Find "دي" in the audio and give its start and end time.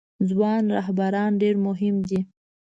2.09-2.19